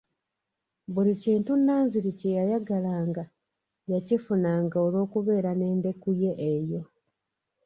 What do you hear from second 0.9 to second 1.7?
Buli kintu